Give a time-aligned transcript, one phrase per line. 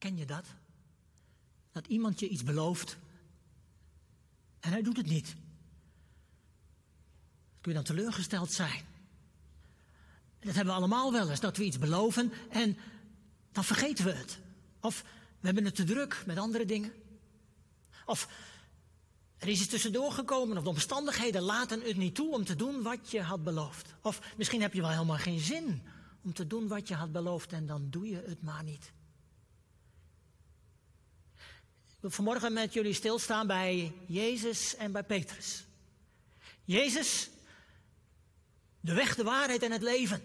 [0.00, 0.44] Ken je dat?
[1.72, 2.96] Dat iemand je iets belooft
[4.60, 5.34] en hij doet het niet.
[7.60, 8.84] Kun je dan teleurgesteld zijn?
[10.38, 12.76] Dat hebben we allemaal wel eens, dat we iets beloven en
[13.52, 14.38] dan vergeten we het.
[14.80, 15.02] Of
[15.40, 16.92] we hebben het te druk met andere dingen.
[18.06, 18.28] Of
[19.38, 22.82] er is iets tussendoor gekomen of de omstandigheden laten het niet toe om te doen
[22.82, 23.94] wat je had beloofd.
[24.02, 25.82] Of misschien heb je wel helemaal geen zin
[26.22, 28.92] om te doen wat je had beloofd en dan doe je het maar niet.
[31.86, 35.64] Ik wil vanmorgen met jullie stilstaan bij Jezus en bij Petrus.
[36.64, 37.30] Jezus,
[38.80, 40.24] de weg, de waarheid en het leven.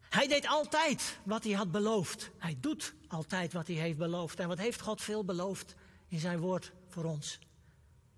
[0.00, 2.30] Hij deed altijd wat hij had beloofd.
[2.38, 4.38] Hij doet altijd wat hij heeft beloofd.
[4.38, 5.74] En wat heeft God veel beloofd
[6.08, 7.38] in zijn woord voor ons?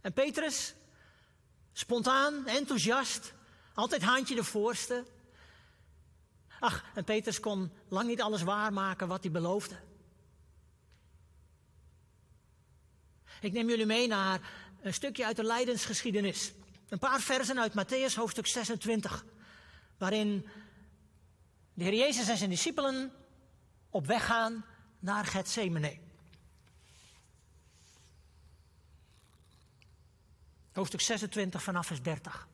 [0.01, 0.75] En Petrus,
[1.73, 3.33] spontaan, enthousiast,
[3.75, 5.05] altijd handje de voorste.
[6.61, 9.77] Ach, en Petrus kon lang niet alles waarmaken wat hij beloofde.
[13.41, 14.41] Ik neem jullie mee naar
[14.81, 16.53] een stukje uit de lijdensgeschiedenis.
[16.89, 19.25] Een paar versen uit Matthäus hoofdstuk 26,
[19.99, 20.47] waarin
[21.75, 23.13] de Heer Jezus en zijn discipelen
[23.91, 24.65] op weg gaan
[24.99, 25.99] naar Gethsemane.
[30.73, 32.49] Hoofdstuk 26 vanaf vers 30.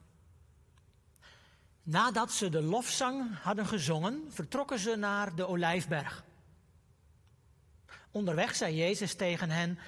[1.82, 6.24] Nadat ze de lofzang hadden gezongen, vertrokken ze naar de olijfberg.
[8.10, 9.78] Onderweg zei Jezus tegen hen: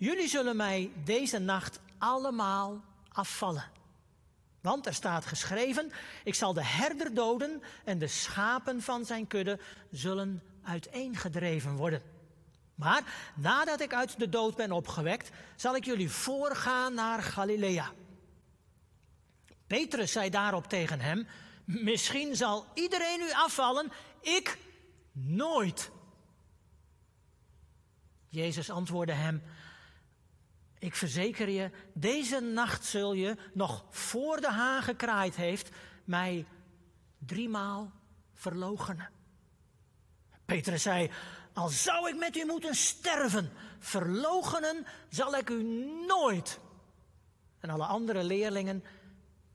[0.00, 3.64] Jullie zullen mij deze nacht allemaal afvallen.
[4.60, 5.92] Want er staat geschreven:
[6.24, 9.58] Ik zal de herder doden en de schapen van zijn kudde
[9.90, 12.02] zullen uiteengedreven worden.
[12.74, 17.92] Maar nadat ik uit de dood ben opgewekt, zal ik jullie voorgaan naar Galilea.
[19.66, 21.26] Petrus zei daarop tegen hem:
[21.64, 24.58] Misschien zal iedereen u afvallen, ik
[25.12, 25.90] nooit.
[28.28, 29.42] Jezus antwoordde hem:
[30.80, 35.68] Ik verzeker je, deze nacht zul je, nog voor de haan gekraaid heeft,
[36.04, 36.46] mij
[37.18, 37.92] driemaal
[38.34, 39.10] verloochenen.
[40.44, 41.10] Petrus zei:
[41.52, 45.62] Al zou ik met u moeten sterven, verloochenen zal ik u
[46.06, 46.58] nooit.
[47.58, 48.84] En alle andere leerlingen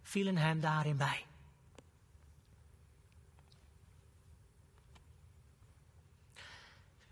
[0.02, 1.26] vielen hem daarin bij.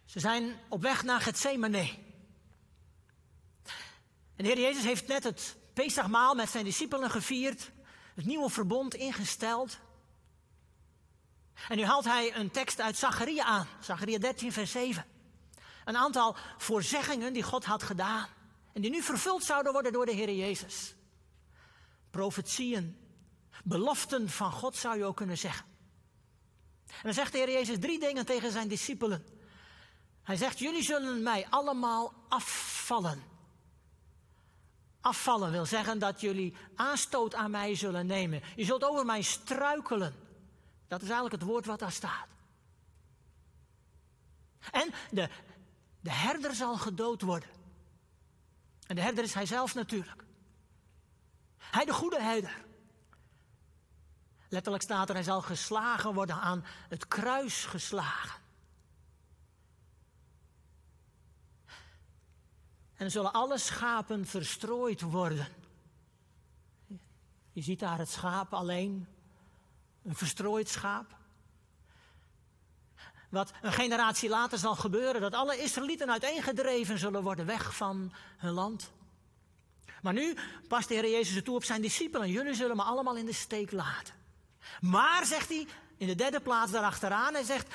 [0.05, 2.02] Ze zijn op weg naar Gethsemane.
[4.43, 7.71] De Heer Jezus heeft net het Pesachmaal met zijn discipelen gevierd,
[8.15, 9.77] het nieuwe verbond ingesteld.
[11.69, 15.05] En nu haalt hij een tekst uit Zacharia aan, Zacharia 13, vers 7.
[15.85, 18.27] Een aantal voorzeggingen die God had gedaan
[18.73, 20.95] en die nu vervuld zouden worden door de Heer Jezus.
[22.09, 22.97] Profetieën,
[23.63, 25.65] beloften van God zou je ook kunnen zeggen.
[26.87, 29.25] En dan zegt de Heer Jezus drie dingen tegen zijn discipelen.
[30.23, 33.32] Hij zegt, jullie zullen mij allemaal afvallen.
[35.03, 38.41] Afvallen wil zeggen dat jullie aanstoot aan mij zullen nemen.
[38.55, 40.15] Je zult over mij struikelen.
[40.87, 42.27] Dat is eigenlijk het woord wat daar staat.
[44.71, 45.29] En de,
[45.99, 47.49] de herder zal gedood worden.
[48.87, 50.23] En de herder is hij zelf natuurlijk.
[51.57, 52.65] Hij de goede herder.
[54.49, 58.41] Letterlijk staat er, hij zal geslagen worden, aan het kruis geslagen.
[62.95, 65.47] En zullen alle schapen verstrooid worden.
[67.51, 69.07] Je ziet daar het schaap alleen,
[70.03, 71.15] een verstrooid schaap.
[73.29, 78.51] Wat een generatie later zal gebeuren, dat alle Israëlieten uiteengedreven zullen worden weg van hun
[78.51, 78.91] land.
[80.01, 80.35] Maar nu
[80.67, 82.29] past de Heer Jezus het toe op zijn discipelen.
[82.29, 84.13] Jullie zullen me allemaal in de steek laten.
[84.81, 85.67] Maar, zegt hij,
[85.97, 87.73] in de derde plaats daarachteraan, hij zegt,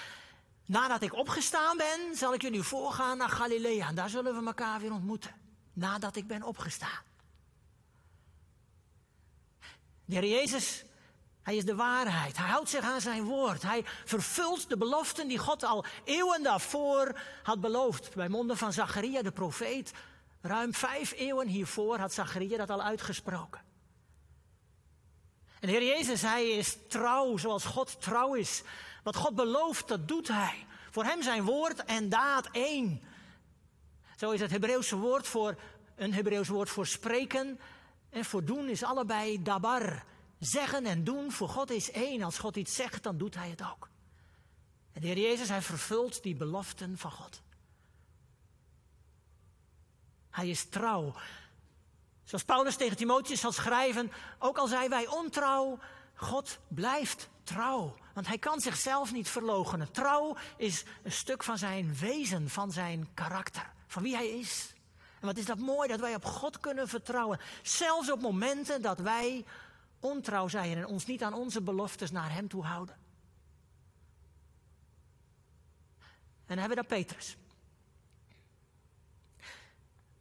[0.68, 3.88] nadat ik opgestaan ben, zal ik jullie voorgaan naar Galilea.
[3.88, 5.34] En daar zullen we elkaar weer ontmoeten.
[5.72, 7.02] Nadat ik ben opgestaan.
[10.04, 10.84] De Heer Jezus
[11.48, 12.36] hij is de waarheid.
[12.36, 13.62] Hij houdt zich aan zijn woord.
[13.62, 18.14] Hij vervult de beloften die God al eeuwen daarvoor had beloofd.
[18.14, 19.92] Bij monden van Zacharia, de profeet.
[20.41, 23.60] Ruim vijf eeuwen hiervoor had Zacharia dat al uitgesproken.
[25.60, 28.63] En Heer Jezus, hij is trouw zoals God trouw is.
[29.03, 30.66] Wat God belooft, dat doet hij.
[30.91, 33.03] Voor hem zijn woord en daad één.
[34.16, 35.57] Zo is het Hebreeuwse woord voor
[35.97, 37.60] een Hebreeuws woord voor spreken
[38.10, 40.05] en voor doen is allebei dabar.
[40.39, 42.22] Zeggen en doen voor God is één.
[42.22, 43.89] Als God iets zegt, dan doet hij het ook.
[44.93, 47.43] En de Heer Jezus, hij vervult die beloften van God.
[50.31, 51.15] Hij is trouw.
[52.28, 55.78] Zoals Paulus tegen Timotheus zal schrijven, ook al zijn wij ontrouw,
[56.15, 59.91] God blijft trouw, want hij kan zichzelf niet verloochenen.
[59.91, 64.72] Trouw is een stuk van zijn wezen, van zijn karakter, van wie hij is.
[65.21, 68.98] En wat is dat mooi dat wij op God kunnen vertrouwen, zelfs op momenten dat
[68.98, 69.45] wij
[70.01, 72.97] ontrouw zijn en ons niet aan onze beloftes naar hem toe houden.
[76.47, 77.36] En dan hebben we dan Petrus.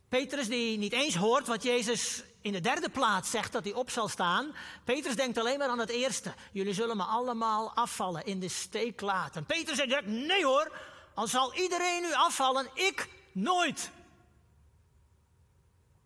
[0.10, 3.90] Petrus die niet eens hoort wat Jezus in de derde plaats zegt dat hij op
[3.90, 4.56] zal staan.
[4.84, 6.34] Petrus denkt alleen maar aan het eerste.
[6.52, 9.46] Jullie zullen me allemaal afvallen, in de steek laten.
[9.46, 10.72] Petrus zegt nee hoor,
[11.14, 13.92] al zal iedereen nu afvallen, ik nooit.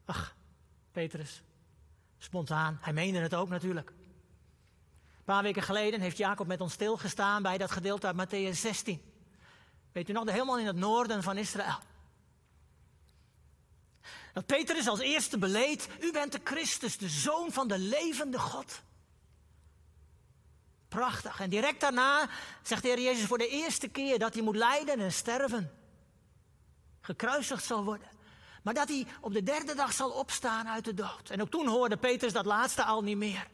[0.05, 0.35] Ach,
[0.91, 1.41] Petrus,
[2.17, 3.89] spontaan, hij meende het ook natuurlijk.
[3.89, 9.01] Een paar weken geleden heeft Jacob met ons stilgestaan bij dat gedeelte uit Matthäus 16.
[9.91, 11.79] Weet u nog, helemaal in het noorden van Israël.
[14.33, 18.81] Dat Petrus als eerste beleed, u bent de Christus, de zoon van de levende God.
[20.87, 21.39] Prachtig.
[21.39, 22.29] En direct daarna
[22.61, 25.71] zegt de Heer Jezus voor de eerste keer dat hij moet lijden en sterven.
[27.01, 28.07] Gekruisigd zal worden.
[28.63, 31.29] Maar dat hij op de derde dag zal opstaan uit de dood.
[31.29, 33.47] En ook toen hoorde Petrus dat laatste al niet meer.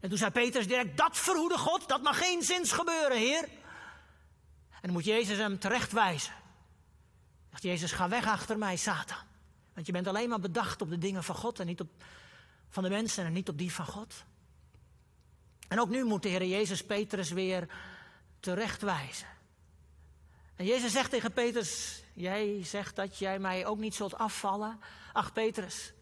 [0.00, 3.42] En toen zei Petrus direct, dat verhoede God, dat mag geen zins gebeuren, Heer.
[4.70, 6.34] En dan moet Jezus hem terechtwijzen.
[7.50, 9.34] Zegt Jezus, ga weg achter mij, Satan.
[9.76, 11.88] Want je bent alleen maar bedacht op de dingen van God en niet op
[12.68, 14.24] van de mensen en niet op die van God.
[15.68, 17.68] En ook nu moet de Heer Jezus Petrus weer
[18.40, 19.28] terechtwijzen.
[20.54, 24.80] En Jezus zegt tegen Petrus, jij zegt dat jij mij ook niet zult afvallen.
[25.12, 25.92] Ach Petrus,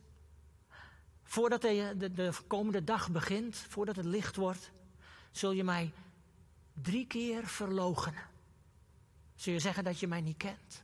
[1.22, 4.70] voordat de, de, de komende dag begint, voordat het licht wordt,
[5.30, 5.92] zul je mij
[6.72, 8.22] drie keer verloochenen.
[9.34, 10.83] Zul je zeggen dat je mij niet kent.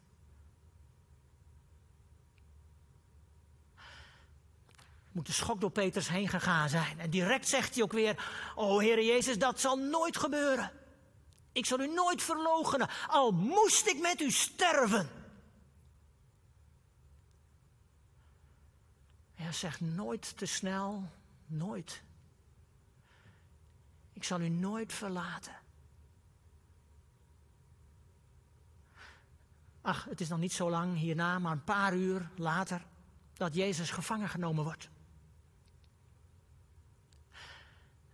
[5.12, 6.98] Moet de schok door Peters heen gegaan zijn.
[6.98, 8.24] En direct zegt hij ook weer:
[8.54, 10.72] O Heer Jezus, dat zal nooit gebeuren.
[11.52, 15.08] Ik zal u nooit verloochenen, al moest ik met u sterven.
[19.34, 21.10] Hij zegt nooit te snel,
[21.46, 22.02] nooit.
[24.12, 25.58] Ik zal u nooit verlaten.
[29.80, 32.86] Ach, het is nog niet zo lang hierna, maar een paar uur later,
[33.32, 34.90] dat Jezus gevangen genomen wordt.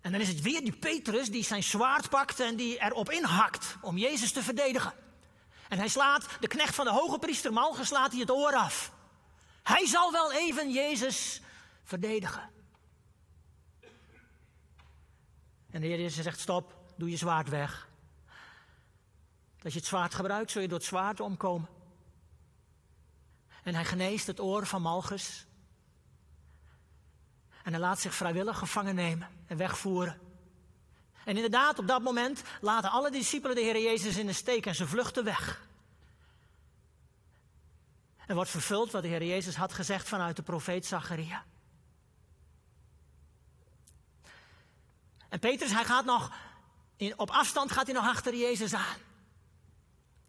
[0.07, 3.77] En dan is het weer die Petrus die zijn zwaard pakt en die erop inhakt
[3.81, 4.93] om Jezus te verdedigen.
[5.69, 8.93] En hij slaat de knecht van de hoge priester Malchus slaat hij het oor af.
[9.63, 11.41] Hij zal wel even Jezus
[11.85, 12.51] verdedigen.
[15.71, 17.89] En de Heer Jezus zegt: Stop, doe je zwaard weg.
[19.63, 21.69] Als je het zwaard gebruikt, zul je door het zwaard omkomen.
[23.63, 25.47] En hij geneest het oor van Malchus.
[27.67, 30.21] En hij laat zich vrijwillig gevangen nemen en wegvoeren.
[31.25, 34.75] En inderdaad, op dat moment laten alle discipelen de Heer Jezus in de steek en
[34.75, 35.69] ze vluchten weg.
[38.27, 41.45] En wordt vervuld wat de Heer Jezus had gezegd vanuit de profeet Zacharia.
[45.29, 46.33] En Petrus, hij gaat nog,
[47.17, 48.99] op afstand gaat hij nog achter Jezus aan.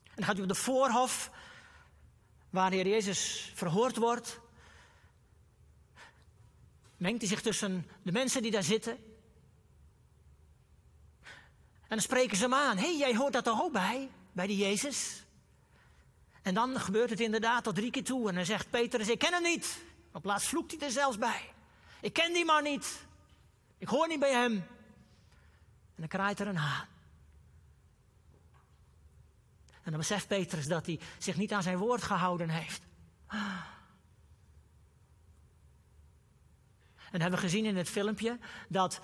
[0.04, 1.32] En dan gaat hij op de voorhof,
[2.50, 4.40] waar de Heer Jezus verhoord wordt
[6.98, 8.98] mengt hij zich tussen de mensen die daar zitten.
[11.82, 12.78] En dan spreken ze hem aan.
[12.78, 14.10] Hé, hey, jij hoort dat toch ook bij?
[14.32, 15.24] Bij die Jezus?
[16.42, 18.30] En dan gebeurt het inderdaad tot drie keer toe.
[18.30, 19.78] En dan zegt Petrus, ik ken hem niet.
[20.12, 21.54] Op plaats vloekt hij er zelfs bij.
[22.02, 23.06] Ik ken die man niet.
[23.78, 24.52] Ik hoor niet bij hem.
[24.52, 24.66] En
[25.96, 26.88] dan kraait er een haan.
[29.84, 32.82] En dan beseft Petrus dat hij zich niet aan zijn woord gehouden heeft.
[37.18, 39.00] En hebben we gezien in het filmpje dat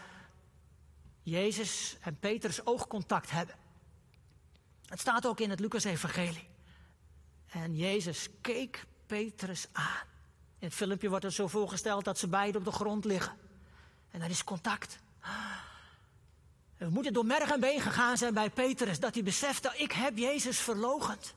[1.23, 3.55] Jezus en Petrus oogcontact hebben.
[4.85, 6.49] Het staat ook in het Lucas-evangelie.
[7.49, 10.07] En Jezus keek Petrus aan.
[10.59, 13.37] In het filmpje wordt het zo voorgesteld dat ze beiden op de grond liggen.
[14.11, 14.99] En er is contact.
[16.77, 18.99] we moeten door merg en been gegaan zijn bij Petrus.
[18.99, 21.35] Dat hij besefte, ik heb Jezus verlogend.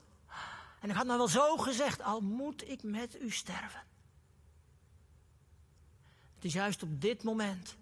[0.80, 3.82] En ik had nou wel zo gezegd, al moet ik met u sterven.
[6.36, 7.76] Het is juist op dit moment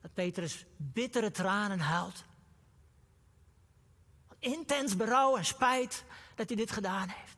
[0.00, 2.24] dat Petrus bittere tranen huilt.
[4.38, 6.04] Intens berouw en spijt
[6.34, 7.36] dat hij dit gedaan heeft.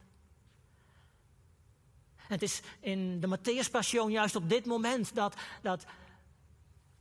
[2.16, 5.84] En het is in de Matthäus Passion juist op dit moment dat, dat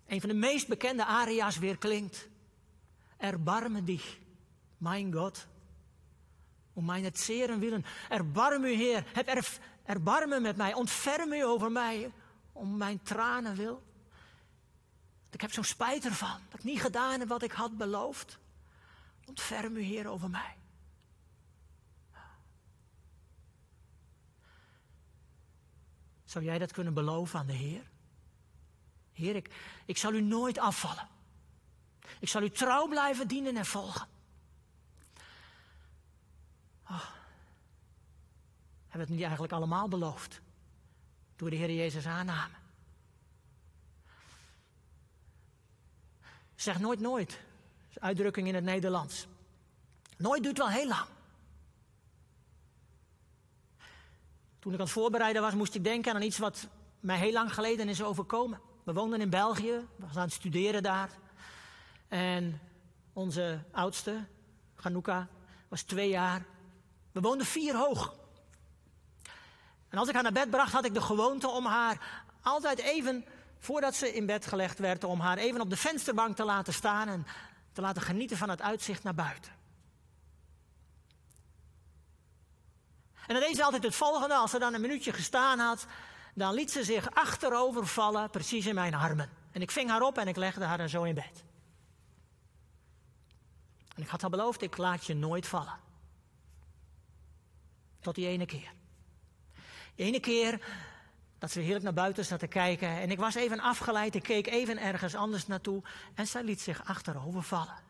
[0.08, 2.28] een van de meest bekende aria's weer klinkt.
[3.18, 4.18] Erbarme dich,
[4.78, 5.48] mijn God.
[6.74, 7.86] Om mijn het zeren willen.
[8.10, 9.04] Erbarm u, Heer.
[9.14, 10.74] Heb er, erbarmen met mij.
[10.74, 12.12] Ontferm u over mij
[12.56, 13.84] om mijn tranen wil.
[15.30, 16.40] Ik heb zo'n spijt ervan.
[16.50, 18.40] Dat ik niet gedaan heb wat ik had beloofd.
[19.26, 20.58] Ontferm u, Heer, over mij.
[26.24, 27.90] Zou jij dat kunnen beloven aan de Heer?
[29.12, 31.08] Heer, ik, ik zal u nooit afvallen.
[32.20, 34.08] Ik zal u trouw blijven dienen en volgen.
[36.84, 37.10] Oh.
[38.88, 40.42] Hebben we het niet eigenlijk allemaal beloofd?
[41.36, 42.58] We de Heer Jezus aannamen.
[46.56, 47.40] Zeg nooit nooit.
[47.90, 49.28] Is uitdrukking in het Nederlands.
[50.18, 51.08] Nooit duurt wel heel lang.
[54.60, 56.68] Toen ik aan het voorbereiden was, moest ik denken aan iets wat
[57.00, 58.60] mij heel lang geleden is overkomen.
[58.84, 61.10] We woonden in België, we aan het studeren daar.
[62.08, 62.62] En
[63.14, 64.26] onze oudste,
[64.76, 65.28] Ganuka,
[65.68, 66.46] was twee jaar.
[67.12, 68.16] We woonden vier hoog.
[69.96, 73.26] En als ik haar naar bed bracht, had ik de gewoonte om haar altijd even,
[73.60, 77.08] voordat ze in bed gelegd werd, om haar even op de vensterbank te laten staan
[77.08, 77.28] en
[77.74, 79.52] te laten genieten van het uitzicht naar buiten.
[83.28, 85.86] En dan deed ze altijd het volgende, als ze dan een minuutje gestaan had,
[86.34, 89.30] dan liet ze zich achterover vallen, precies in mijn armen.
[89.52, 91.44] En ik ving haar op en ik legde haar dan zo in bed.
[93.96, 95.80] En ik had haar beloofd, ik laat je nooit vallen.
[98.00, 98.74] Tot die ene keer.
[99.96, 100.66] Ene keer
[101.38, 104.48] dat ze heerlijk naar buiten zat te kijken en ik was even afgeleid, ik keek
[104.48, 105.84] even ergens anders naartoe
[106.14, 107.84] en zij liet zich achterover vallen.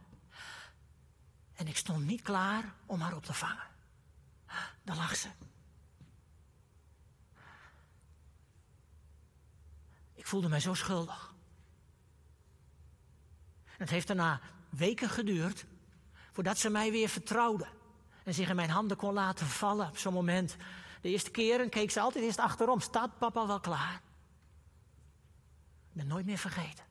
[1.56, 3.68] En ik stond niet klaar om haar op te vangen.
[4.84, 5.28] Daar lag ze.
[10.14, 11.34] Ik voelde mij zo schuldig.
[13.66, 15.66] Het heeft daarna weken geduurd
[16.32, 17.68] voordat ze mij weer vertrouwde
[18.24, 20.56] en zich in mijn handen kon laten vallen op zo'n moment.
[21.06, 22.80] De eerste keren keek ze altijd eerst achterom.
[22.80, 24.02] Staat papa wel klaar?
[25.90, 26.86] Ik ben nooit meer vergeten.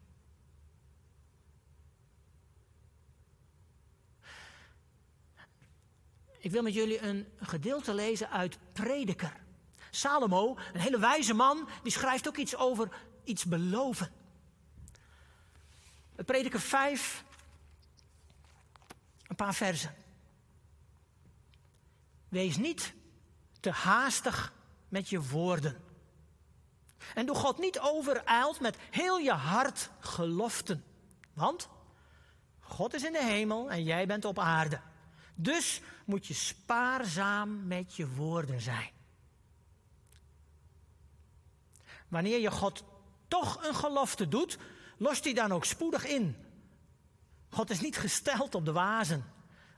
[6.38, 9.40] Ik wil met jullie een gedeelte lezen uit Prediker.
[9.90, 12.88] Salomo, een hele wijze man, die schrijft ook iets over
[13.24, 14.12] iets beloven.
[16.24, 17.24] Prediker 5,
[19.26, 19.94] een paar versen.
[22.28, 22.94] Wees niet
[23.64, 24.52] te haastig
[24.88, 25.82] met je woorden.
[27.14, 30.84] En doe God niet overijld met heel je hart geloften.
[31.32, 31.68] Want
[32.60, 34.80] God is in de hemel en jij bent op aarde.
[35.34, 38.90] Dus moet je spaarzaam met je woorden zijn.
[42.08, 42.84] Wanneer je God
[43.28, 44.58] toch een gelofte doet,
[44.96, 46.36] lost die dan ook spoedig in.
[47.48, 49.32] God is niet gesteld op de wazen.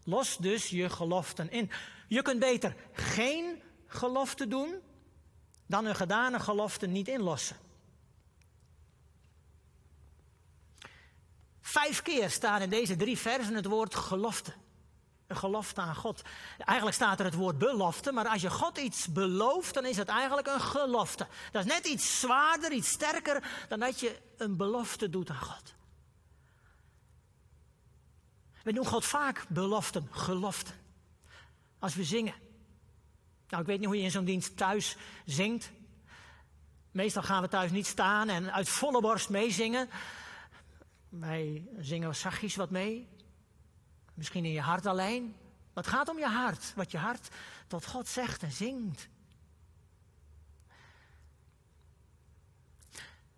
[0.05, 1.71] Los dus je geloften in.
[2.09, 3.65] Je kunt beter geen
[3.97, 4.81] gelofte doen
[5.67, 7.57] dan een gedane gelofte niet inlossen.
[11.61, 14.53] Vijf keer staat in deze drie versen het woord gelofte.
[15.27, 16.23] Een gelofte aan God.
[16.59, 20.09] Eigenlijk staat er het woord belofte, maar als je God iets belooft, dan is het
[20.09, 21.27] eigenlijk een gelofte.
[21.53, 25.75] Dat is net iets zwaarder, iets sterker dan dat je een belofte doet aan God.
[28.63, 30.75] We doen God vaak beloften, geloften.
[31.79, 32.35] Als we zingen.
[33.49, 35.73] Nou, ik weet niet hoe je in zo'n dienst thuis zingt.
[36.91, 39.89] Meestal gaan we thuis niet staan en uit volle borst meezingen.
[41.09, 43.09] Wij zingen zachtjes wat mee.
[44.15, 45.37] Misschien in je hart alleen.
[45.73, 46.75] Wat gaat om je hart?
[46.75, 47.29] Wat je hart
[47.67, 49.09] tot God zegt en zingt.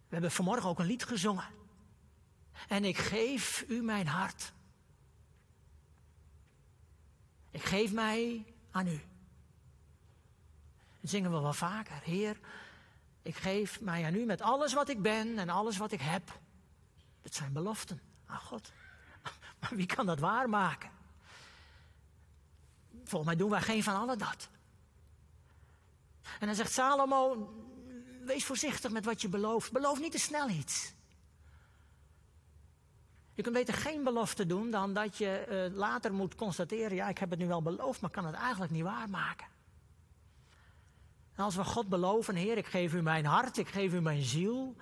[0.09, 1.45] We hebben vanmorgen ook een lied gezongen.
[2.69, 4.53] En ik geef u mijn hart.
[7.51, 9.01] Ik geef mij aan u.
[11.01, 12.01] Dat zingen we wel vaker.
[12.03, 12.39] Heer,
[13.23, 16.41] ik geef mij aan u met alles wat ik ben en alles wat ik heb.
[17.23, 18.73] Dat zijn beloften aan God.
[19.61, 20.91] Maar wie kan dat waarmaken?
[23.05, 24.49] Volgens mij doen wij geen van allen dat.
[26.41, 27.51] En dan zegt Salomo,
[28.25, 29.73] wees voorzichtig met wat je belooft.
[29.73, 30.93] Beloof niet te snel iets.
[33.35, 37.19] Je kunt beter geen belofte doen dan dat je eh, later moet constateren, ja, ik
[37.19, 39.47] heb het nu wel beloofd, maar kan het eigenlijk niet waarmaken.
[41.39, 44.23] En als we God beloven, Heer, ik geef u mijn hart, ik geef u mijn
[44.23, 44.77] ziel.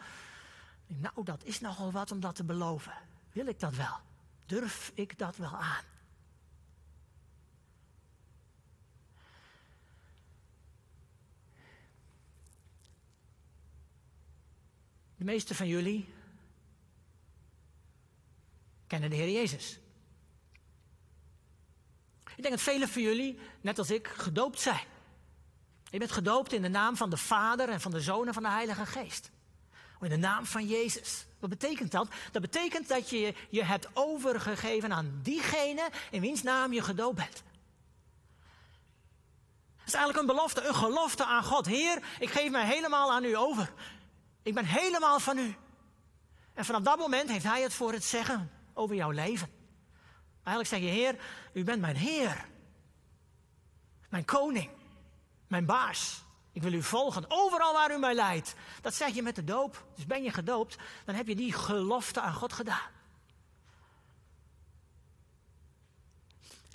[0.86, 2.92] Nou, dat is nogal wat om dat te beloven.
[3.32, 3.96] Wil ik dat wel?
[4.46, 5.84] Durf ik dat wel aan?
[15.16, 16.08] De meeste van jullie
[18.86, 19.78] kennen de Heer Jezus.
[22.24, 24.94] Ik denk dat velen van jullie, net als ik, gedoopt zijn.
[25.96, 28.42] Je bent gedoopt in de naam van de Vader en van de Zoon en van
[28.42, 29.30] de Heilige Geest.
[30.00, 31.26] In de naam van Jezus.
[31.38, 32.08] Wat betekent dat?
[32.32, 37.42] Dat betekent dat je je hebt overgegeven aan diegene in wiens naam je gedoopt bent.
[39.76, 41.66] Het is eigenlijk een belofte, een gelofte aan God.
[41.66, 43.72] Heer, ik geef mij helemaal aan u over.
[44.42, 45.56] Ik ben helemaal van u.
[46.54, 49.48] En vanaf dat moment heeft hij het voor het zeggen over jouw leven.
[50.42, 51.16] Eigenlijk zeg je, Heer,
[51.52, 52.46] u bent mijn Heer.
[54.08, 54.75] Mijn koning.
[55.46, 56.24] Mijn baas.
[56.52, 58.54] Ik wil u volgen, overal waar u mij leidt.
[58.80, 59.86] Dat zeg je met de doop.
[59.94, 62.94] Dus ben je gedoopt, dan heb je die gelofte aan God gedaan.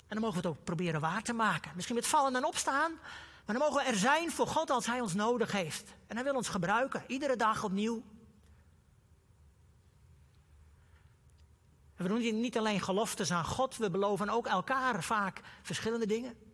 [0.06, 1.72] En dan mogen we het ook proberen waar te maken.
[1.74, 2.92] Misschien met vallen en opstaan.
[3.46, 5.94] Maar dan mogen we er zijn voor God als Hij ons nodig heeft.
[6.06, 8.02] En Hij wil ons gebruiken, iedere dag opnieuw.
[11.96, 16.51] We doen niet alleen geloftes aan God, we beloven ook elkaar vaak verschillende dingen.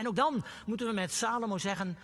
[0.00, 1.98] En ook dan moeten we met Salomo zeggen,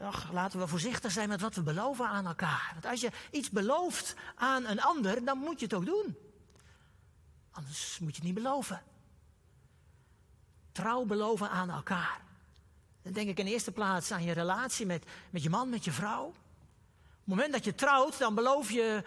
[0.00, 2.70] ach, laten we voorzichtig zijn met wat we beloven aan elkaar.
[2.72, 6.16] Want als je iets belooft aan een ander, dan moet je het ook doen.
[7.50, 8.82] Anders moet je het niet beloven.
[10.72, 12.20] Trouw beloven aan elkaar.
[13.02, 15.84] Dan denk ik in de eerste plaats aan je relatie met, met je man, met
[15.84, 16.26] je vrouw.
[16.26, 19.04] Op het moment dat je trouwt, dan beloof je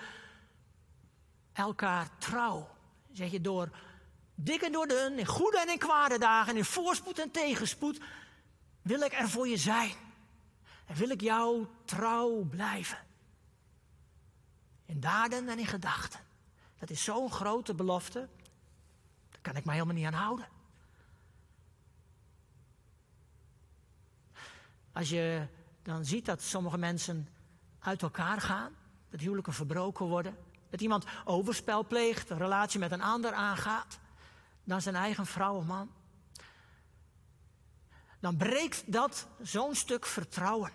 [1.54, 2.70] elkaar trouw.
[3.12, 3.70] Zeg je door
[4.44, 8.00] dik en door dun, in goede en in kwade dagen, in voorspoed en tegenspoed,
[8.82, 9.94] wil ik er voor je zijn.
[10.86, 12.98] En wil ik jou trouw blijven.
[14.86, 16.20] In daden en in gedachten.
[16.80, 18.30] Dat is zo'n grote belofte.
[19.30, 20.48] Daar kan ik mij helemaal niet aan houden.
[24.94, 25.48] Als je
[25.84, 27.28] dan ziet dat sommige mensen
[27.80, 28.76] uit elkaar gaan,
[29.10, 30.38] dat huwelijken verbroken worden,
[30.70, 34.00] dat iemand overspel pleegt, een relatie met een ander aangaat,
[34.63, 35.91] dan zijn eigen vrouw man,
[38.20, 40.72] dan breekt dat zo'n stuk vertrouwen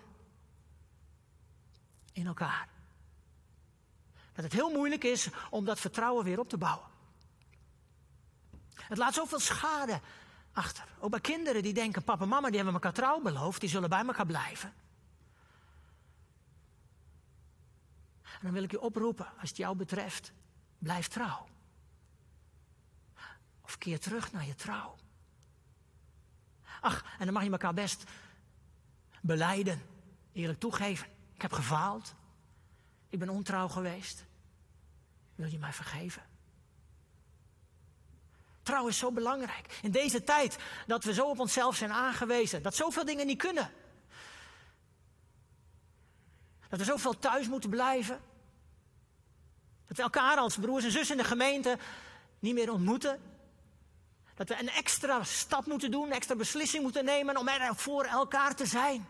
[2.11, 2.67] in elkaar.
[4.33, 6.87] Dat het heel moeilijk is om dat vertrouwen weer op te bouwen.
[8.75, 10.01] Het laat zoveel schade
[10.51, 10.87] achter.
[10.99, 13.89] Ook bij kinderen die denken, papa en mama die hebben elkaar trouw beloofd, die zullen
[13.89, 14.73] bij elkaar blijven.
[18.21, 20.31] En dan wil ik je oproepen, als het jou betreft,
[20.77, 21.47] blijf trouw.
[23.87, 24.95] Keer terug naar je trouw.
[26.81, 28.03] Ach, en dan mag je elkaar best
[29.21, 29.81] beleiden,
[30.33, 31.07] eerlijk toegeven.
[31.33, 32.13] Ik heb gefaald.
[33.09, 34.25] Ik ben ontrouw geweest.
[35.35, 36.23] Wil je mij vergeven?
[38.63, 39.79] Trouw is zo belangrijk.
[39.81, 43.71] In deze tijd dat we zo op onszelf zijn aangewezen, dat zoveel dingen niet kunnen.
[46.69, 48.21] Dat we zoveel thuis moeten blijven.
[49.87, 51.77] Dat we elkaar als broers en zussen in de gemeente
[52.39, 53.35] niet meer ontmoeten.
[54.37, 58.03] Dat we een extra stap moeten doen, een extra beslissing moeten nemen om er voor
[58.03, 59.07] elkaar te zijn.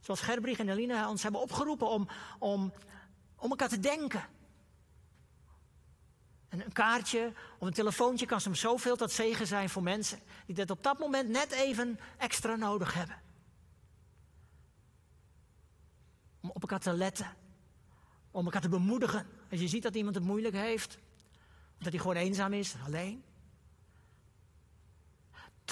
[0.00, 2.08] Zoals Gerbrich en Eline ons hebben opgeroepen om,
[2.38, 2.72] om,
[3.36, 4.24] om elkaar te denken.
[6.48, 10.54] En een kaartje of een telefoontje kan soms zoveel tot zegen zijn voor mensen die
[10.54, 13.20] dat op dat moment net even extra nodig hebben.
[16.40, 17.36] Om op elkaar te letten,
[18.30, 19.26] om elkaar te bemoedigen.
[19.50, 20.98] Als je ziet dat iemand het moeilijk heeft,
[21.76, 23.24] of dat hij gewoon eenzaam is, alleen.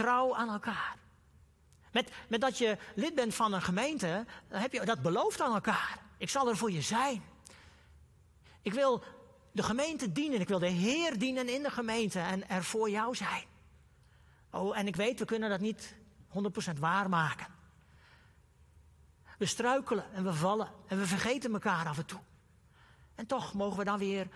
[0.00, 0.96] Trouw aan elkaar.
[1.92, 5.98] Met, met dat je lid bent van een gemeente, heb je dat beloofd aan elkaar.
[6.16, 7.22] Ik zal er voor je zijn.
[8.62, 9.02] Ik wil
[9.52, 10.40] de gemeente dienen.
[10.40, 13.44] Ik wil de Heer dienen in de gemeente en er voor jou zijn.
[14.50, 15.94] Oh, en ik weet, we kunnen dat niet
[16.74, 17.46] 100% waarmaken.
[19.38, 22.20] We struikelen en we vallen en we vergeten elkaar af en toe.
[23.14, 24.28] En toch mogen we dan weer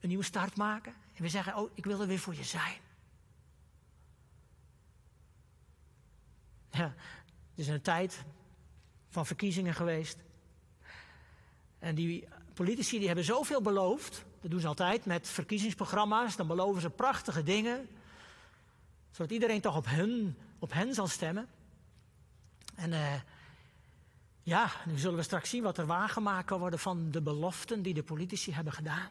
[0.00, 0.94] een nieuwe start maken.
[1.14, 2.88] En we zeggen, oh, ik wil er weer voor je zijn.
[6.70, 6.94] Ja,
[7.50, 8.24] het is een tijd
[9.08, 10.18] van verkiezingen geweest.
[11.78, 14.24] En die politici die hebben zoveel beloofd.
[14.40, 16.36] Dat doen ze altijd met verkiezingsprogramma's.
[16.36, 17.88] Dan beloven ze prachtige dingen.
[19.10, 21.48] Zodat iedereen toch op hen, op hen zal stemmen.
[22.74, 23.14] En uh,
[24.42, 27.94] ja, nu zullen we straks zien wat er waargemaakt kan worden van de beloften die
[27.94, 29.08] de politici hebben gedaan.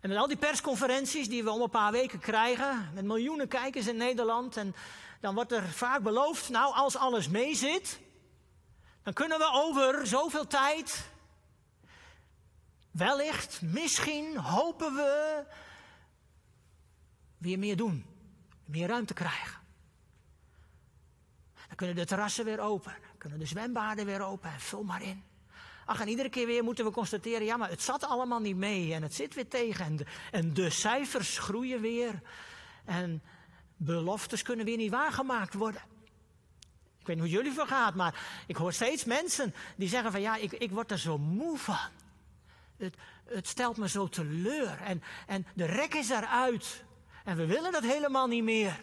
[0.00, 3.86] En met al die persconferenties die we om een paar weken krijgen, met miljoenen kijkers
[3.86, 4.74] in Nederland, en
[5.20, 8.00] dan wordt er vaak beloofd, nou als alles meezit,
[9.02, 11.10] dan kunnen we over zoveel tijd,
[12.90, 15.44] wellicht, misschien, hopen we,
[17.38, 18.06] weer meer doen,
[18.64, 19.60] meer ruimte krijgen.
[21.66, 25.27] Dan kunnen de terrassen weer open, kunnen de zwembaden weer open en vul maar in.
[25.88, 28.94] Ach, en iedere keer weer moeten we constateren, ja, maar het zat allemaal niet mee
[28.94, 29.84] en het zit weer tegen.
[29.84, 32.22] En de, en de cijfers groeien weer.
[32.84, 33.22] En
[33.76, 35.80] beloftes kunnen weer niet waargemaakt worden.
[37.00, 40.36] Ik weet niet hoe jullie vergaat, maar ik hoor steeds mensen die zeggen van ja,
[40.36, 41.90] ik, ik word er zo moe van.
[42.76, 46.84] Het, het stelt me zo teleur en, en de rek is eruit.
[47.24, 48.80] En we willen dat helemaal niet meer.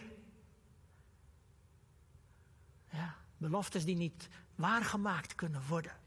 [2.90, 6.04] Ja, beloftes die niet waargemaakt kunnen worden.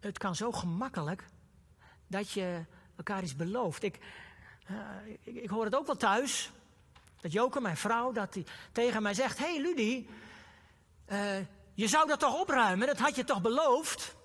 [0.00, 1.24] Het kan zo gemakkelijk
[2.06, 2.64] dat je
[2.96, 3.82] elkaar iets belooft.
[3.82, 3.98] Ik,
[4.70, 4.78] uh,
[5.22, 6.50] ik, ik, hoor het ook wel thuis.
[7.20, 10.08] Dat Joke, mijn vrouw, dat die tegen mij zegt: hey, Ludie,
[11.08, 11.36] uh,
[11.74, 12.86] je zou dat toch opruimen?
[12.86, 14.16] Dat had je toch beloofd?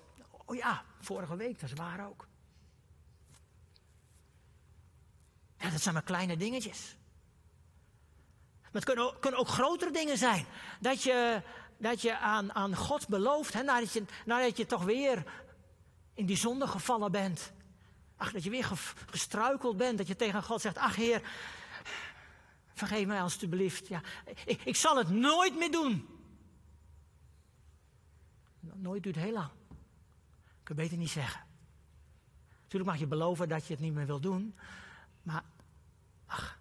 [0.44, 2.26] Oh ja, vorige week, dat is waar ook.
[5.58, 6.96] Ja, dat zijn maar kleine dingetjes.
[8.62, 8.84] Maar het
[9.20, 10.46] kunnen ook, grotere dingen zijn.
[10.80, 11.42] Dat je,
[11.78, 15.24] dat je aan, aan God belooft, nadat, je, nadat je toch weer
[16.14, 17.52] in die zonde gevallen bent.
[18.16, 18.70] Ach, dat je weer
[19.06, 19.98] gestruikeld bent.
[19.98, 21.22] Dat je tegen God zegt, ach Heer,
[22.72, 23.88] vergeef mij alstublieft.
[23.88, 24.00] Ja,
[24.44, 26.08] ik, ik zal het nooit meer doen.
[28.60, 29.50] Nooit duurt heel lang.
[30.64, 31.44] Ik kan beter niet zeggen.
[32.62, 34.58] Natuurlijk mag je beloven dat je het niet meer wil doen.
[35.22, 35.44] Maar,
[36.26, 36.58] ach,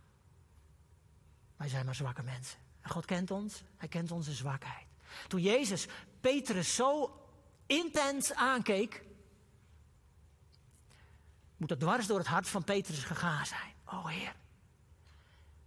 [1.56, 2.60] wij zijn maar zwakke mensen.
[2.82, 4.86] En God kent ons, hij kent onze zwakheid.
[5.28, 5.88] Toen Jezus
[6.22, 7.20] Petrus zo
[7.66, 9.04] intens aankeek,
[11.64, 13.74] moet dat dwars door het hart van Petrus gegaan zijn.
[13.86, 14.36] Oh Heer,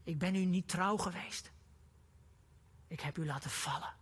[0.03, 1.51] ik ben u niet trouw geweest.
[2.87, 3.95] Ik heb u laten vallen.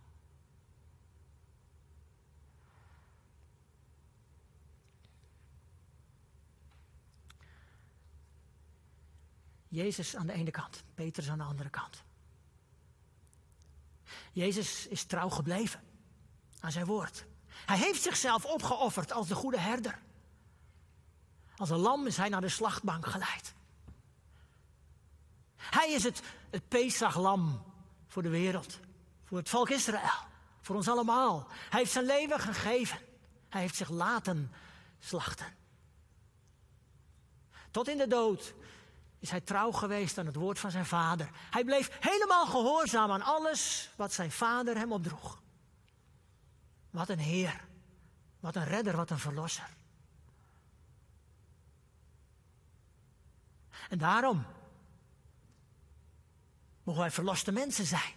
[9.67, 12.03] Jezus aan de ene kant, Petrus aan de andere kant.
[14.31, 15.83] Jezus is trouw gebleven
[16.59, 17.25] aan zijn woord.
[17.65, 20.04] Hij heeft zichzelf opgeofferd als de goede herder.
[21.57, 23.53] Als een lam is hij naar de slachtbank geleid.
[25.55, 27.63] Hij is het, het Pesach-lam
[28.07, 28.79] voor de wereld,
[29.23, 30.23] voor het volk Israël,
[30.61, 31.47] voor ons allemaal.
[31.69, 32.99] Hij heeft zijn leven gegeven.
[33.49, 34.51] Hij heeft zich laten
[34.99, 35.53] slachten.
[37.71, 38.53] Tot in de dood
[39.19, 41.29] is hij trouw geweest aan het woord van zijn vader.
[41.49, 45.41] Hij bleef helemaal gehoorzaam aan alles wat zijn vader hem opdroeg.
[46.89, 47.65] Wat een Heer,
[48.39, 49.69] wat een redder, wat een verlosser.
[53.89, 54.45] En daarom
[56.83, 58.13] mogen wij verloste mensen zijn.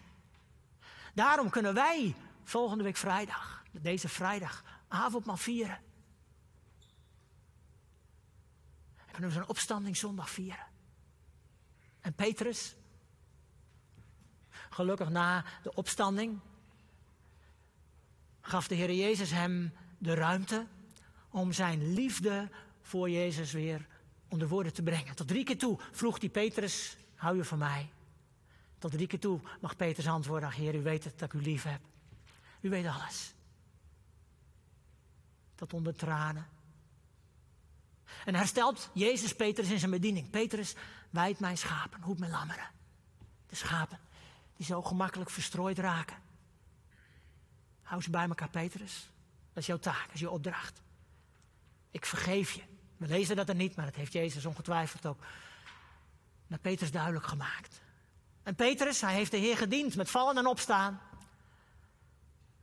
[1.14, 5.80] Daarom kunnen wij volgende week vrijdag, deze vrijdag, avondmaal vieren.
[8.96, 10.66] En kunnen we zo'n opstandingszondag vieren.
[12.00, 12.76] En Petrus,
[14.70, 16.40] gelukkig na de opstanding,
[18.40, 20.66] gaf de Heer Jezus hem de ruimte
[21.30, 22.50] om zijn liefde
[22.80, 23.86] voor Jezus weer
[24.28, 25.14] onder woorden te brengen.
[25.14, 27.90] Tot drie keer toe vroeg die Petrus, hou je van mij?
[28.78, 31.42] Tot drie keer toe mag Petrus antwoorden, ach Heer, u weet het dat ik u
[31.42, 31.80] lief heb.
[32.60, 33.34] U weet alles.
[35.54, 36.46] Tot onder tranen.
[38.24, 40.30] En herstelt Jezus Petrus in zijn bediening.
[40.30, 40.74] Petrus,
[41.10, 42.70] wijd mijn schapen, hoed mijn lammeren.
[43.46, 43.98] De schapen
[44.56, 46.16] die zo gemakkelijk verstrooid raken.
[47.82, 49.08] Hou ze bij elkaar, Petrus.
[49.52, 50.80] Dat is jouw taak, dat is je opdracht.
[51.90, 52.62] Ik vergeef je.
[52.98, 55.20] We lezen dat er niet, maar dat heeft Jezus ongetwijfeld ook
[56.46, 57.80] naar Petrus duidelijk gemaakt.
[58.42, 61.00] En Petrus, hij heeft de Heer gediend met vallen en opstaan.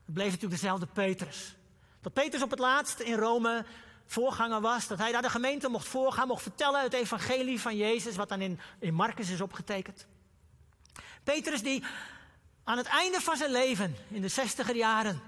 [0.05, 1.55] Het bleef natuurlijk dezelfde Petrus.
[2.01, 3.65] Dat Petrus op het laatst in Rome
[4.05, 8.15] voorganger was, dat hij daar de gemeente mocht voorgaan, mocht vertellen het evangelie van Jezus,
[8.15, 10.07] wat dan in, in Marcus is opgetekend.
[11.23, 11.83] Petrus die
[12.63, 15.21] aan het einde van zijn leven, in de zestiger jaren,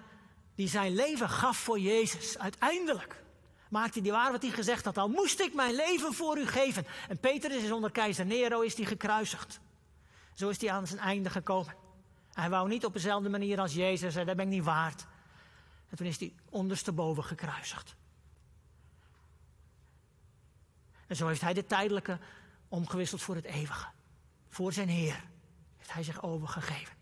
[0.56, 3.24] die zijn leven gaf voor Jezus, uiteindelijk
[3.70, 6.86] maakte hij waar wat hij gezegd had, al moest ik mijn leven voor u geven.
[7.08, 9.60] En Petrus is onder keizer Nero is die gekruisigd.
[10.34, 11.76] Zo is hij aan zijn einde gekomen.
[12.34, 15.06] Hij wou niet op dezelfde manier als Jezus, dat ben ik niet waard.
[15.90, 17.96] En toen is hij ondersteboven gekruisigd.
[21.08, 22.20] En zo heeft hij de tijdelijke
[22.68, 23.88] omgewisseld voor het eeuwige.
[24.50, 25.24] Voor zijn Heer
[25.78, 26.96] heeft hij zich overgegeven.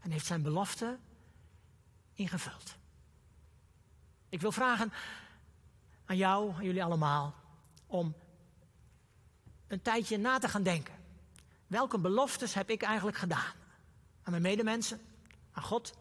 [0.00, 0.98] En heeft zijn belofte
[2.14, 2.76] ingevuld.
[4.28, 4.92] Ik wil vragen
[6.10, 7.34] aan jou, aan jullie allemaal,
[7.86, 8.14] om
[9.66, 10.94] een tijdje na te gaan denken.
[11.66, 13.52] Welke beloftes heb ik eigenlijk gedaan?
[14.22, 15.00] Aan mijn medemensen,
[15.52, 15.94] aan God.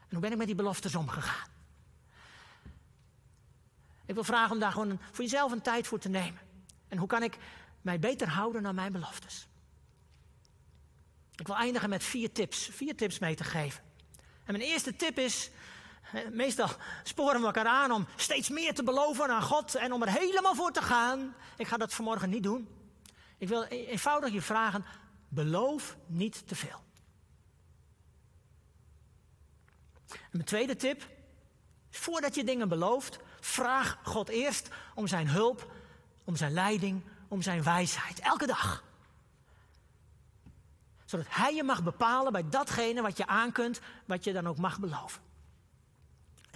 [0.00, 1.48] En hoe ben ik met die beloftes omgegaan?
[4.06, 6.40] Ik wil vragen om daar gewoon voor jezelf een tijd voor te nemen.
[6.88, 7.38] En hoe kan ik
[7.80, 9.48] mij beter houden aan mijn beloftes?
[11.34, 12.68] Ik wil eindigen met vier tips.
[12.72, 13.82] Vier tips mee te geven.
[14.44, 15.50] En mijn eerste tip is.
[16.30, 16.68] Meestal
[17.02, 20.54] sporen we elkaar aan om steeds meer te beloven aan God en om er helemaal
[20.54, 21.34] voor te gaan.
[21.56, 22.68] Ik ga dat vanmorgen niet doen.
[23.38, 24.84] Ik wil e- eenvoudig je vragen:
[25.28, 26.86] beloof niet te veel.
[30.08, 31.08] En mijn tweede tip,
[31.90, 35.72] voordat je dingen belooft, vraag God eerst om zijn hulp,
[36.24, 38.18] om zijn leiding, om zijn wijsheid.
[38.18, 38.84] Elke dag.
[41.04, 44.58] Zodat hij je mag bepalen bij datgene wat je aan kunt, wat je dan ook
[44.58, 45.27] mag beloven.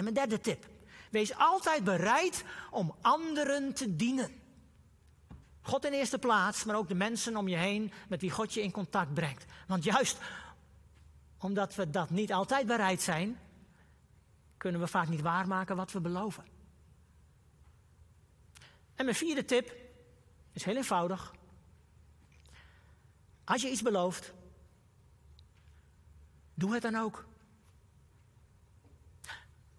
[0.02, 0.66] En mijn derde tip.
[1.10, 4.30] Wees altijd bereid om anderen te dienen.
[5.60, 8.62] God in eerste plaats, maar ook de mensen om je heen met wie God je
[8.62, 9.44] in contact brengt.
[9.66, 10.18] Want juist
[11.38, 13.38] omdat we dat niet altijd bereid zijn,
[14.56, 16.44] kunnen we vaak niet waarmaken wat we beloven.
[18.94, 19.76] En mijn vierde tip
[20.52, 21.34] is heel eenvoudig.
[23.44, 24.32] Als je iets belooft,
[26.54, 27.30] doe het dan ook.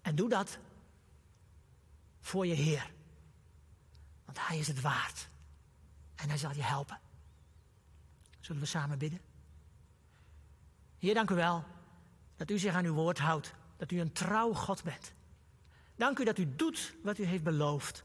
[0.04, 0.58] En doe dat
[2.20, 2.90] voor je Heer.
[4.24, 5.28] Want Hij is het waard.
[6.14, 6.98] En Hij zal je helpen.
[8.40, 9.20] Zullen we samen bidden?
[10.98, 11.64] Heer, dank u wel
[12.36, 13.54] dat u zich aan uw woord houdt.
[13.76, 15.12] Dat u een trouw God bent.
[15.96, 18.04] Dank u dat u doet wat u heeft beloofd.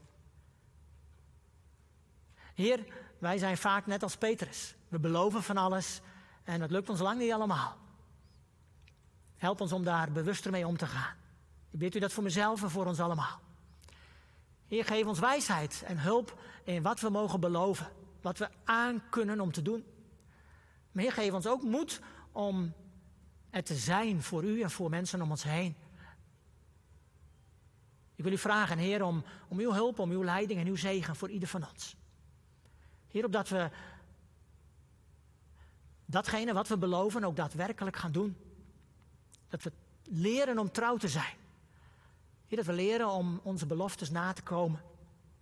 [2.53, 4.75] Heer, wij zijn vaak net als Petrus.
[4.87, 6.01] We beloven van alles
[6.43, 7.77] en het lukt ons lang niet allemaal.
[9.37, 11.17] Help ons om daar bewuster mee om te gaan.
[11.71, 13.39] Ik bid u dat voor mezelf en voor ons allemaal.
[14.67, 17.87] Heer, geef ons wijsheid en hulp in wat we mogen beloven.
[18.21, 19.85] Wat we aan kunnen om te doen.
[20.91, 22.01] Maar Heer, geef ons ook moed
[22.31, 22.73] om
[23.49, 25.75] er te zijn voor u en voor mensen om ons heen.
[28.15, 31.15] Ik wil u vragen, Heer, om, om uw hulp, om uw leiding en uw zegen
[31.15, 31.95] voor ieder van ons.
[33.07, 33.69] Heer, opdat we
[36.05, 38.37] datgene wat we beloven ook daadwerkelijk gaan doen.
[39.47, 39.71] Dat we
[40.03, 41.38] leren om trouw te zijn.
[42.49, 44.81] Heer, dat we leren om onze beloftes na te komen.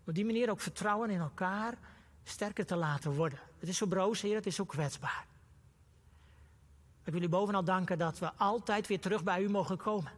[0.06, 1.78] Op die manier ook vertrouwen in elkaar
[2.24, 3.39] sterker te laten worden.
[3.60, 5.26] Het is zo broos, Heer, het is zo kwetsbaar.
[7.04, 10.12] Ik wil u bovenal danken dat we altijd weer terug bij u mogen komen.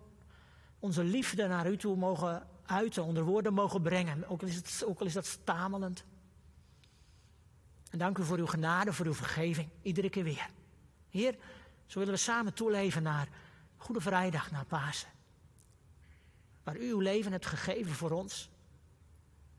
[0.79, 4.29] Onze liefde naar u toe mogen uiten, onder woorden mogen brengen.
[4.29, 6.03] Ook al is, het, ook al is dat stamelend.
[7.89, 9.69] En dank u voor uw genade, voor uw vergeving.
[9.81, 10.49] Iedere keer weer.
[11.09, 11.35] Heer,
[11.85, 13.27] zo willen we samen toeleven naar
[13.77, 15.18] Goede Vrijdag, naar Pasen.
[16.69, 18.49] Waar u uw leven hebt gegeven voor ons.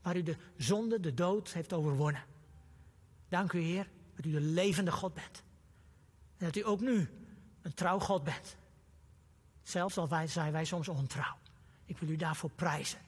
[0.01, 2.23] Waar u de zonde, de dood heeft overwonnen.
[3.29, 5.43] Dank u, Heer, dat u de levende God bent.
[6.37, 7.09] En dat u ook nu
[7.61, 8.55] een trouw God bent.
[9.63, 11.37] Zelfs al wij, zijn wij soms ontrouw.
[11.85, 12.99] Ik wil u daarvoor prijzen.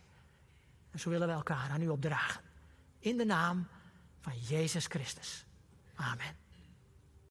[0.91, 2.41] En zo willen we elkaar aan u opdragen.
[2.99, 3.67] In de naam
[4.19, 5.45] van Jezus Christus.
[5.95, 6.42] Amen.